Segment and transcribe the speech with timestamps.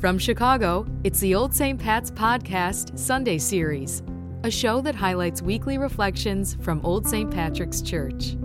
[0.00, 1.76] From Chicago, it's the Old St.
[1.76, 4.04] Pat's Podcast Sunday Series,
[4.44, 7.28] a show that highlights weekly reflections from Old St.
[7.28, 8.36] Patrick's Church.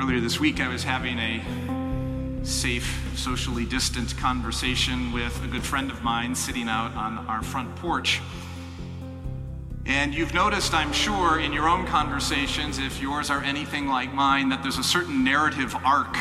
[0.00, 5.90] Earlier this week, I was having a safe, socially distant conversation with a good friend
[5.90, 8.22] of mine sitting out on our front porch.
[9.84, 14.48] And you've noticed, I'm sure, in your own conversations, if yours are anything like mine,
[14.48, 16.16] that there's a certain narrative arc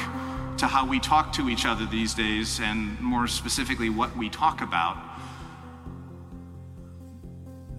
[0.62, 4.62] to how we talk to each other these days, and more specifically, what we talk
[4.62, 4.96] about.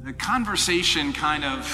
[0.03, 1.65] The conversation kind of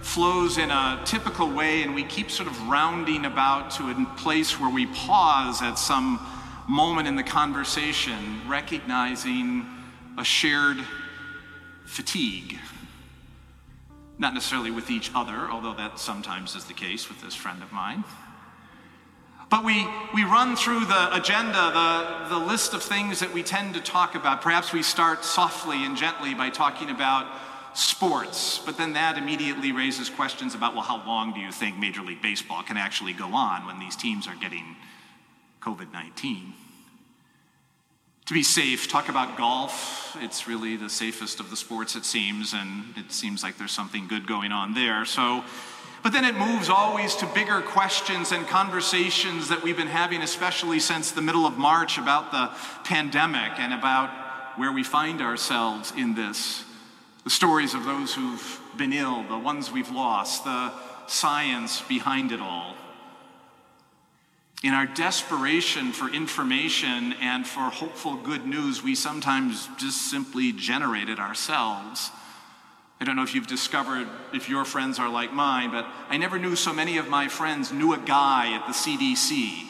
[0.00, 4.58] flows in a typical way, and we keep sort of rounding about to a place
[4.58, 6.18] where we pause at some
[6.66, 9.66] moment in the conversation, recognizing
[10.16, 10.78] a shared
[11.84, 12.58] fatigue
[14.18, 17.70] not necessarily with each other, although that sometimes is the case with this friend of
[17.70, 18.02] mine.
[19.48, 23.74] But we, we run through the agenda, the, the list of things that we tend
[23.74, 24.42] to talk about.
[24.42, 27.26] Perhaps we start softly and gently by talking about
[27.72, 32.02] sports, but then that immediately raises questions about well, how long do you think Major
[32.02, 34.76] League Baseball can actually go on when these teams are getting
[35.60, 36.54] COVID 19?
[38.26, 40.16] to be safe, talk about golf.
[40.20, 44.08] It's really the safest of the sports, it seems, and it seems like there's something
[44.08, 45.04] good going on there.
[45.04, 45.44] So,
[46.06, 50.78] but then it moves always to bigger questions and conversations that we've been having, especially
[50.78, 52.48] since the middle of March, about the
[52.84, 54.08] pandemic and about
[54.56, 56.62] where we find ourselves in this.
[57.24, 60.72] The stories of those who've been ill, the ones we've lost, the
[61.08, 62.76] science behind it all.
[64.62, 71.08] In our desperation for information and for hopeful good news, we sometimes just simply generate
[71.08, 72.12] it ourselves.
[73.00, 76.38] I don't know if you've discovered if your friends are like mine, but I never
[76.38, 79.64] knew so many of my friends knew a guy at the CDC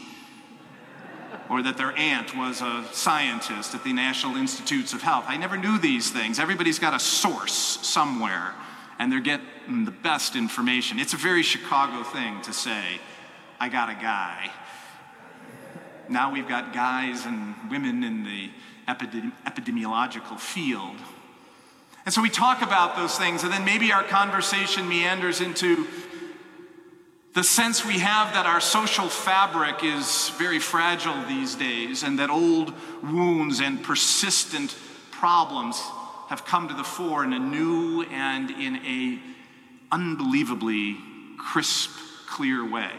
[1.48, 5.24] or that their aunt was a scientist at the National Institutes of Health.
[5.28, 6.38] I never knew these things.
[6.38, 8.54] Everybody's got a source somewhere,
[8.98, 10.98] and they're getting the best information.
[10.98, 13.00] It's a very Chicago thing to say,
[13.60, 14.50] I got a guy
[16.08, 18.50] now we've got guys and women in the
[18.88, 20.97] epidemi- epidemiological field.
[22.06, 25.89] And so we talk about those things, and then maybe our conversation meanders into
[27.34, 32.31] the sense we have that our social fabric is very fragile these days, and that
[32.31, 32.72] old
[33.03, 34.75] wounds and persistent
[35.11, 35.83] problems
[36.28, 39.19] have come to the fore in a new and in a
[39.91, 40.97] unbelievably
[41.38, 41.91] crisp,
[42.28, 42.93] clear way.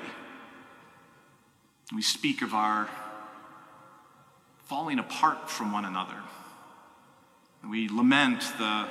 [1.96, 2.90] We speak of our
[4.66, 6.18] falling apart from one another.
[7.70, 8.88] We lament the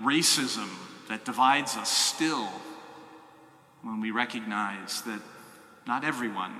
[0.00, 0.68] racism
[1.08, 2.48] that divides us still
[3.82, 5.20] when we recognize that
[5.86, 6.54] not everyone,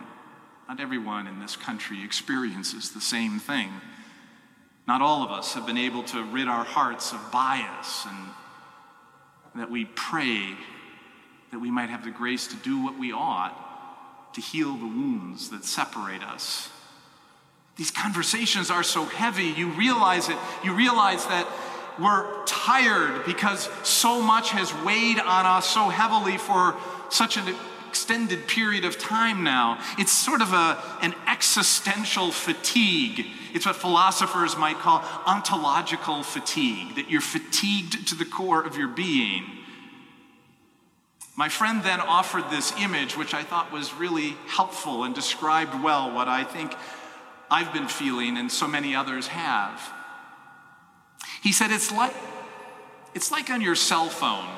[0.69, 3.69] not everyone in this country experiences the same thing.
[4.87, 8.17] Not all of us have been able to rid our hearts of bias and
[9.55, 10.57] that we pray
[11.51, 15.51] that we might have the grace to do what we ought to heal the wounds
[15.51, 16.71] that separate us.
[17.79, 20.37] These conversations are so heavy, you realize it.
[20.65, 21.49] You realize that
[21.99, 26.77] we're tired because so much has weighed on us so heavily for
[27.09, 27.55] such an
[27.89, 29.79] extended period of time now.
[29.97, 33.27] It's sort of a, an existential fatigue.
[33.55, 38.89] It's what philosophers might call ontological fatigue, that you're fatigued to the core of your
[38.89, 39.45] being.
[41.37, 46.13] My friend then offered this image, which I thought was really helpful and described well
[46.13, 46.75] what I think
[47.51, 49.93] I've been feeling and so many others have.
[51.43, 52.15] He said, It's like,
[53.15, 54.49] it's like on your cell phone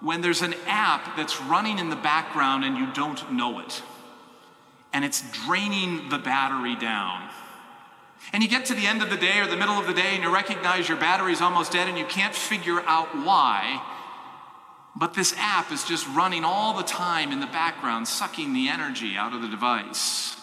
[0.00, 3.82] when there's an app that's running in the background and you don't know it,
[4.92, 7.28] and it's draining the battery down.
[8.32, 10.14] And you get to the end of the day or the middle of the day
[10.14, 13.82] and you recognize your battery's almost dead and you can't figure out why.
[14.96, 19.16] But this app is just running all the time in the background, sucking the energy
[19.16, 20.37] out of the device.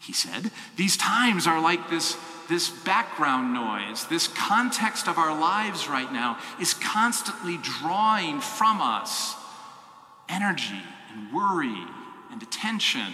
[0.00, 2.16] He said, These times are like this,
[2.48, 4.06] this background noise.
[4.06, 9.36] This context of our lives right now is constantly drawing from us
[10.28, 10.82] energy
[11.12, 11.84] and worry
[12.32, 13.12] and attention.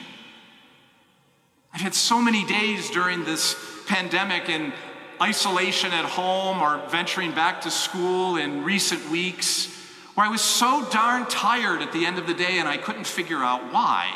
[1.75, 3.57] I've had so many days during this
[3.87, 4.73] pandemic in
[5.21, 9.73] isolation at home or venturing back to school in recent weeks
[10.15, 13.07] where I was so darn tired at the end of the day and I couldn't
[13.07, 14.09] figure out why.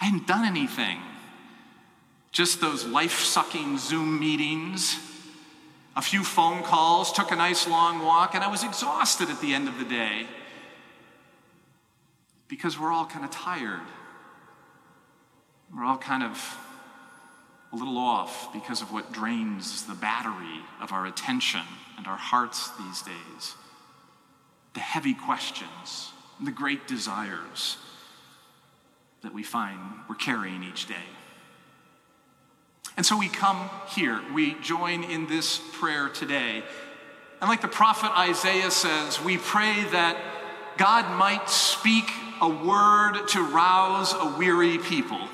[0.00, 1.00] I hadn't done anything.
[2.32, 4.98] Just those life sucking Zoom meetings,
[5.96, 9.52] a few phone calls, took a nice long walk, and I was exhausted at the
[9.52, 10.26] end of the day
[12.48, 13.80] because we're all kind of tired.
[15.74, 16.58] We're all kind of
[17.72, 21.62] a little off because of what drains the battery of our attention
[21.96, 23.54] and our hearts these days.
[24.74, 27.76] The heavy questions, the great desires
[29.22, 29.78] that we find
[30.08, 30.94] we're carrying each day.
[33.00, 36.62] And so we come here, we join in this prayer today.
[37.40, 40.18] And like the prophet Isaiah says, we pray that
[40.76, 42.04] God might speak
[42.42, 45.30] a word to rouse a weary people.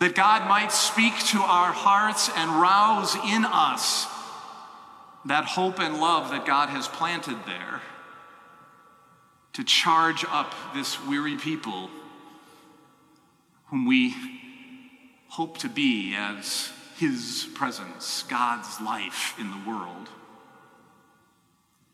[0.00, 4.08] That God might speak to our hearts and rouse in us
[5.26, 7.80] that hope and love that God has planted there
[9.52, 11.90] to charge up this weary people
[13.66, 14.16] whom we
[15.30, 20.08] hope to be as His presence, God's life in the world.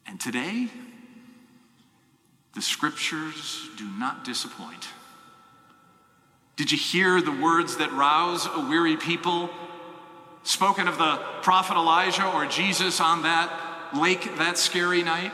[0.07, 0.69] And today,
[2.55, 4.89] the scriptures do not disappoint.
[6.57, 9.51] Did you hear the words that rouse a weary people
[10.43, 15.33] spoken of the prophet Elijah or Jesus on that lake that scary night?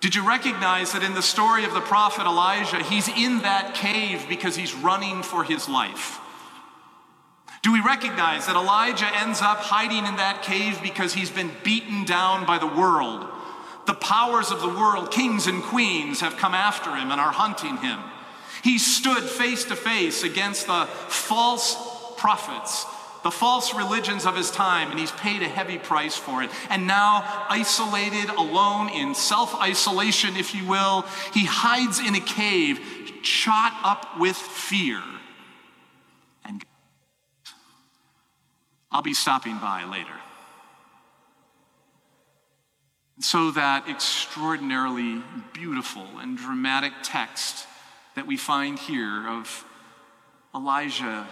[0.00, 4.26] Did you recognize that in the story of the prophet Elijah, he's in that cave
[4.28, 6.18] because he's running for his life?
[7.62, 12.04] Do we recognize that Elijah ends up hiding in that cave because he's been beaten
[12.04, 13.26] down by the world?
[13.86, 17.78] The powers of the world, kings and queens, have come after him and are hunting
[17.78, 17.98] him.
[18.62, 21.76] He stood face to face against the false
[22.16, 22.84] prophets,
[23.22, 26.50] the false religions of his time, and he's paid a heavy price for it.
[26.68, 32.80] And now, isolated, alone, in self isolation, if you will, he hides in a cave,
[33.22, 35.02] shot up with fear.
[36.44, 36.64] And
[38.90, 40.14] I'll be stopping by later.
[43.20, 47.66] So, that extraordinarily beautiful and dramatic text
[48.14, 49.64] that we find here of
[50.54, 51.26] Elijah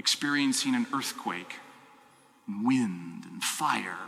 [0.00, 1.56] experiencing an earthquake,
[2.46, 3.98] and wind, and fire.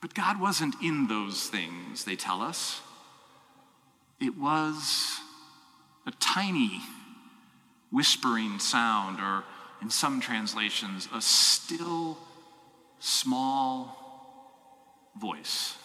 [0.00, 2.80] But God wasn't in those things, they tell us.
[4.18, 5.20] It was
[6.06, 6.80] a tiny
[7.90, 9.44] whispering sound, or
[9.80, 12.18] in some translations, a still,
[13.00, 13.96] small
[15.20, 15.76] voice.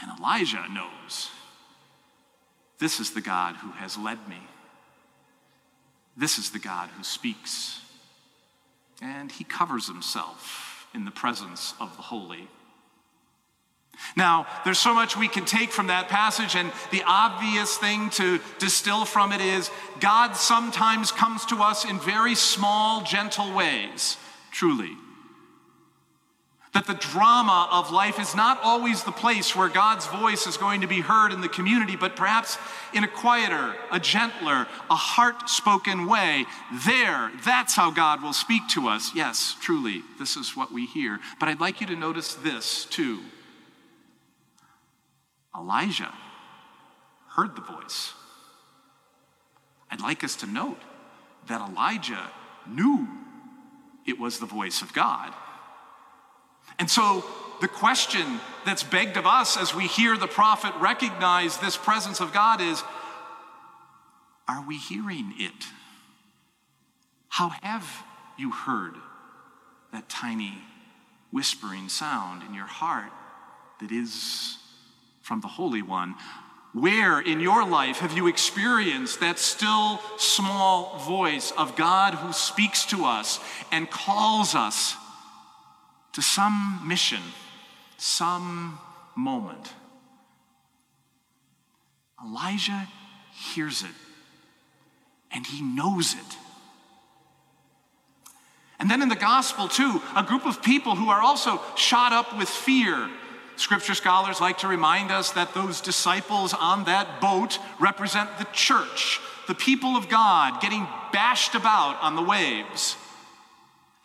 [0.00, 1.30] And Elijah knows
[2.78, 4.40] this is the God who has led me.
[6.16, 7.80] This is the God who speaks.
[9.00, 12.48] And he covers himself in the presence of the holy.
[14.16, 18.40] Now, there's so much we can take from that passage, and the obvious thing to
[18.58, 19.70] distill from it is
[20.00, 24.16] God sometimes comes to us in very small, gentle ways,
[24.50, 24.92] truly.
[26.72, 30.82] That the drama of life is not always the place where God's voice is going
[30.82, 32.58] to be heard in the community, but perhaps
[32.92, 36.44] in a quieter, a gentler, a heart spoken way.
[36.84, 39.12] There, that's how God will speak to us.
[39.14, 41.18] Yes, truly, this is what we hear.
[41.40, 43.20] But I'd like you to notice this too
[45.56, 46.12] Elijah
[47.30, 48.12] heard the voice.
[49.90, 50.80] I'd like us to note
[51.46, 52.30] that Elijah
[52.68, 53.08] knew
[54.06, 55.32] it was the voice of God.
[56.78, 57.24] And so
[57.60, 62.32] the question that's begged of us as we hear the prophet recognize this presence of
[62.32, 62.82] God is
[64.48, 65.64] are we hearing it?
[67.28, 68.04] How have
[68.38, 68.94] you heard
[69.92, 70.58] that tiny
[71.30, 73.12] whispering sound in your heart
[73.80, 74.58] that is
[75.26, 76.14] from the Holy One?
[76.72, 82.84] Where in your life have you experienced that still small voice of God who speaks
[82.86, 83.40] to us
[83.72, 84.96] and calls us
[86.16, 87.20] to some mission,
[87.98, 88.78] some
[89.14, 89.72] moment.
[92.24, 92.88] Elijah
[93.52, 93.90] hears it
[95.30, 96.36] and he knows it.
[98.78, 102.38] And then in the gospel, too, a group of people who are also shot up
[102.38, 103.10] with fear.
[103.56, 109.20] Scripture scholars like to remind us that those disciples on that boat represent the church,
[109.48, 112.96] the people of God getting bashed about on the waves.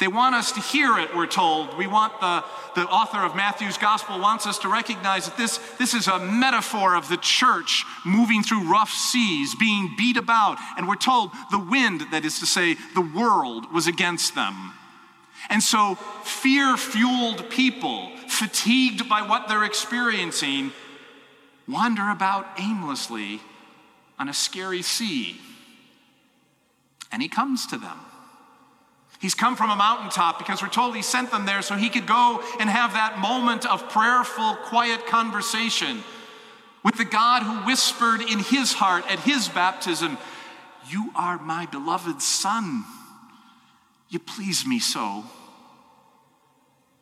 [0.01, 1.77] They want us to hear it, we're told.
[1.77, 2.43] We want the,
[2.73, 6.95] the author of Matthew's gospel wants us to recognize that this, this is a metaphor
[6.95, 10.57] of the church moving through rough seas, being beat about.
[10.75, 14.73] And we're told the wind, that is to say, the world, was against them.
[15.49, 20.71] And so, fear fueled people, fatigued by what they're experiencing,
[21.67, 23.41] wander about aimlessly
[24.19, 25.39] on a scary sea.
[27.11, 27.97] And he comes to them.
[29.19, 32.07] He's come from a mountaintop because we're told he sent them there so he could
[32.07, 36.03] go and have that moment of prayerful, quiet conversation
[36.83, 40.17] with the God who whispered in his heart at his baptism,
[40.89, 42.83] You are my beloved Son.
[44.11, 45.23] You please me so.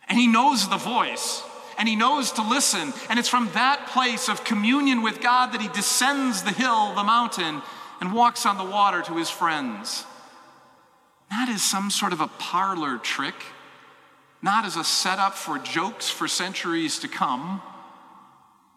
[0.08, 1.44] And he knows the voice,
[1.78, 2.94] and he knows to listen.
[3.10, 7.04] And it's from that place of communion with God that he descends the hill, the
[7.04, 7.62] mountain,
[8.00, 10.06] and walks on the water to his friends.
[11.32, 13.36] Not as some sort of a parlor trick,
[14.42, 17.62] not as a setup for jokes for centuries to come,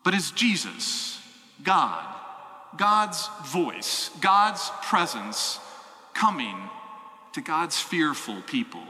[0.05, 1.21] but as Jesus,
[1.62, 2.05] God,
[2.77, 5.61] God's voice, God's presence
[6.15, 6.57] coming
[7.33, 8.85] to God's fearful people,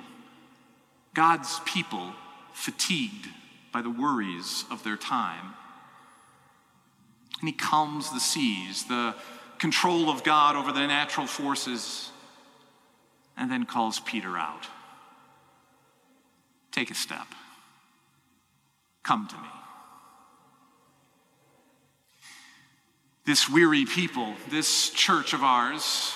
[1.14, 2.12] God's people
[2.52, 3.28] fatigued
[3.72, 5.54] by the worries of their time.
[7.40, 9.14] And he calms the seas, the
[9.58, 12.10] control of God over the natural forces,
[13.36, 14.66] and then calls Peter out.
[16.70, 17.26] Take a step.
[19.02, 19.48] Come to me.
[23.24, 26.14] This weary people, this church of ours,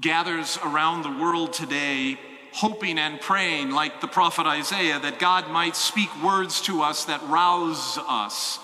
[0.00, 2.18] gathers around the world today
[2.56, 7.22] hoping and praying, like the prophet Isaiah, that God might speak words to us that
[7.28, 8.58] rouse us,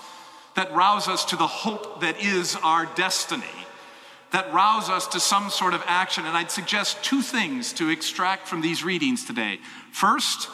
[0.55, 3.43] that rouse us to the hope that is our destiny,
[4.31, 6.25] that rouse us to some sort of action.
[6.25, 9.59] And I'd suggest two things to extract from these readings today.
[9.91, 10.49] First,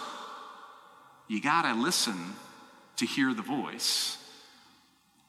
[1.29, 2.33] you got to listen
[2.97, 4.17] to hear the voice.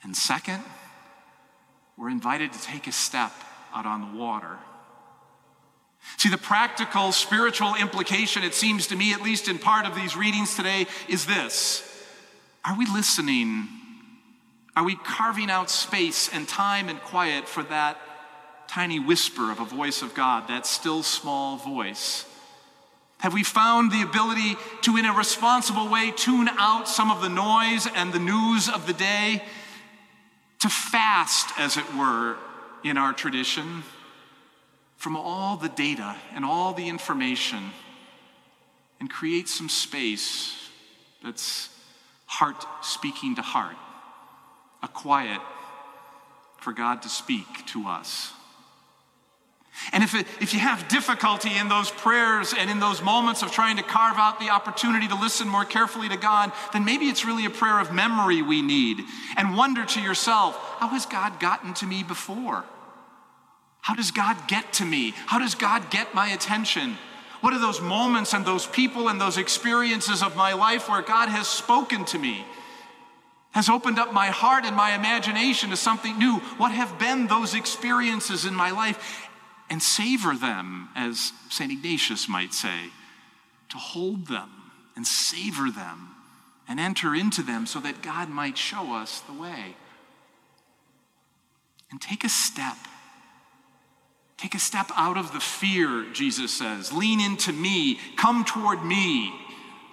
[0.03, 0.65] And second,
[1.97, 3.33] we're invited to take a step
[3.73, 4.57] out on the water.
[6.17, 10.17] See, the practical spiritual implication, it seems to me, at least in part of these
[10.17, 11.83] readings today, is this
[12.65, 13.69] Are we listening?
[14.77, 17.99] Are we carving out space and time and quiet for that
[18.69, 22.25] tiny whisper of a voice of God, that still small voice?
[23.19, 27.29] Have we found the ability to, in a responsible way, tune out some of the
[27.29, 29.43] noise and the news of the day
[30.61, 32.37] to fast, as it were,
[32.85, 33.83] in our tradition
[35.01, 37.71] from all the data and all the information
[39.01, 40.55] and create some space
[41.25, 41.71] that's
[42.27, 43.77] heart speaking to heart,
[44.83, 45.41] a quiet
[46.59, 48.35] for God to speak to us.
[49.95, 53.51] And if, it, if you have difficulty in those prayers and in those moments of
[53.51, 57.25] trying to carve out the opportunity to listen more carefully to God, then maybe it's
[57.25, 58.99] really a prayer of memory we need.
[59.39, 62.67] And wonder to yourself, how has God gotten to me before?
[63.81, 65.15] How does God get to me?
[65.27, 66.97] How does God get my attention?
[67.41, 71.29] What are those moments and those people and those experiences of my life where God
[71.29, 72.45] has spoken to me?
[73.53, 76.39] Has opened up my heart and my imagination to something new.
[76.59, 79.29] What have been those experiences in my life?
[79.71, 81.71] and savor them, as St.
[81.71, 82.91] Ignatius might say,
[83.69, 84.51] to hold them
[84.97, 86.09] and savor them
[86.69, 89.77] and enter into them so that God might show us the way.
[91.93, 92.77] And take a step.
[94.41, 96.95] Take a step out of the fear, Jesus says.
[96.95, 97.99] Lean into me.
[98.17, 99.35] Come toward me.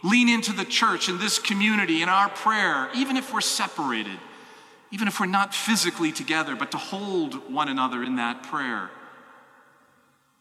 [0.06, 4.18] Lean into the church and this community in our prayer, even if we're separated,
[4.89, 8.89] even if we're not physically together, but to hold one another in that prayer.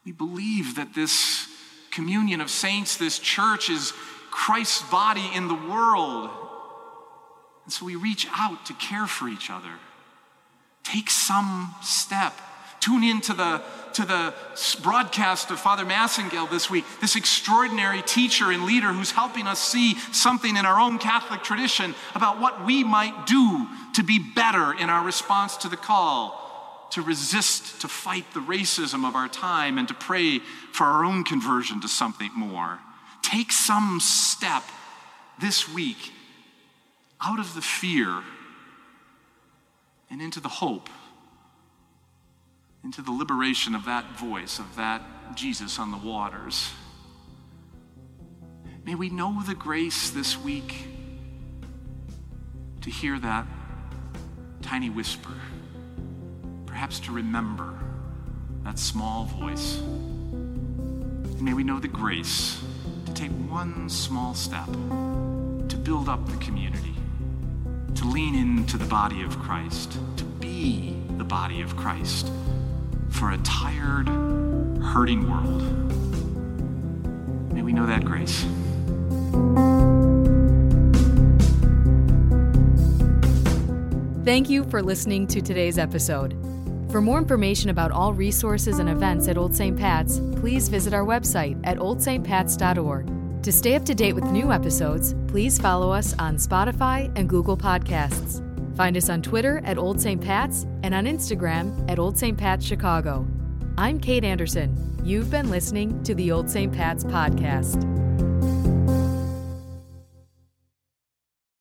[0.04, 1.48] We believe that this
[1.90, 3.92] communion of saints, this church, is
[4.30, 6.30] Christ's body in the world.
[7.64, 9.72] And so we reach out to care for each other.
[10.84, 12.40] Take some step.
[12.86, 13.62] Tune in to the,
[13.94, 14.32] to the
[14.80, 19.96] broadcast of Father Massingale this week, this extraordinary teacher and leader who's helping us see
[20.12, 24.88] something in our own Catholic tradition about what we might do to be better in
[24.88, 29.88] our response to the call to resist, to fight the racism of our time, and
[29.88, 30.38] to pray
[30.70, 32.78] for our own conversion to something more.
[33.20, 34.62] Take some step
[35.40, 36.12] this week
[37.20, 38.22] out of the fear
[40.08, 40.88] and into the hope,
[42.84, 45.02] into the liberation of that voice, of that
[45.34, 46.70] Jesus on the waters.
[48.84, 50.86] May we know the grace this week
[52.82, 53.46] to hear that
[54.62, 55.34] tiny whisper
[56.76, 57.72] perhaps to remember
[58.62, 59.78] that small voice.
[59.78, 62.62] And may we know the grace
[63.06, 66.94] to take one small step to build up the community,
[67.94, 72.30] to lean into the body of Christ, to be the body of Christ
[73.16, 74.08] for a tired,
[74.82, 75.62] hurting world.
[77.52, 78.44] May we know that grace.
[84.24, 86.36] Thank you for listening to today's episode.
[86.90, 89.76] For more information about all resources and events at Old St.
[89.76, 93.42] Pat's, please visit our website at oldstpats.org.
[93.42, 97.56] To stay up to date with new episodes, please follow us on Spotify and Google
[97.56, 98.45] Podcasts.
[98.76, 100.20] Find us on Twitter at Old St.
[100.20, 102.36] Pat's and on Instagram at Old St.
[102.36, 103.26] Pat's Chicago.
[103.78, 105.00] I'm Kate Anderson.
[105.02, 106.72] You've been listening to the Old St.
[106.72, 107.95] Pat's Podcast.